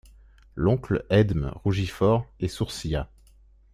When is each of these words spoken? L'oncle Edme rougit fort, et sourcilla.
L'oncle 0.55 1.05
Edme 1.11 1.51
rougit 1.63 1.85
fort, 1.85 2.25
et 2.39 2.47
sourcilla. 2.47 3.07